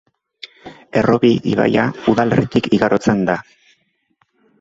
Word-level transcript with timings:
Errobi 1.01 1.29
ibaia 1.51 1.83
udalerritik 2.13 2.71
igarotzen 2.79 3.23
da. 3.29 3.37